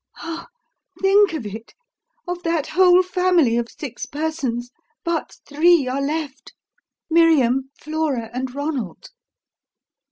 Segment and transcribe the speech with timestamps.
[0.17, 0.47] Ah,
[0.99, 1.75] think of it!
[2.27, 4.71] of that whole family of six persons,
[5.03, 6.53] but three are left:
[7.11, 9.09] Miriam, Flora, and Ronald."